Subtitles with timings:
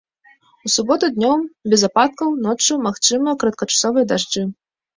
[0.67, 1.43] У суботу днём
[1.75, 4.43] без ападкаў, ноччу магчымыя кароткачасовыя дажджы.